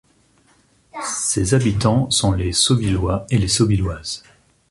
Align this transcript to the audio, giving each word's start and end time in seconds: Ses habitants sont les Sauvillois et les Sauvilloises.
Ses 1.03 1.53
habitants 1.53 2.09
sont 2.09 2.31
les 2.31 2.53
Sauvillois 2.53 3.27
et 3.29 3.37
les 3.37 3.47
Sauvilloises. 3.47 4.23